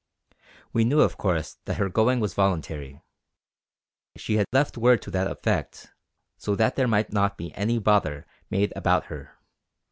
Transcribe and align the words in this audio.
We 0.73 0.83
knew 0.83 1.01
of 1.01 1.17
course 1.19 1.57
that 1.65 1.77
her 1.77 1.87
going 1.87 2.19
was 2.19 2.33
voluntary; 2.33 3.03
she 4.15 4.37
had 4.37 4.47
left 4.51 4.75
word 4.75 4.99
to 5.03 5.11
that 5.11 5.27
effect, 5.29 5.93
so 6.37 6.55
that 6.55 6.75
there 6.75 6.87
might 6.87 7.13
not 7.13 7.37
be 7.37 7.53
any 7.53 7.77
bother 7.77 8.25
made 8.49 8.73
about 8.75 9.05
her. 9.13 9.37